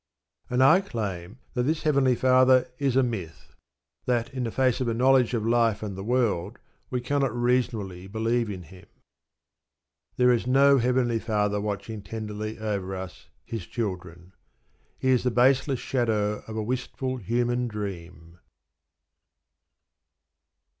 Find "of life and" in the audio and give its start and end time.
5.35-5.95